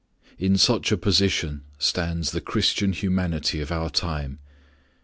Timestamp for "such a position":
0.57-1.61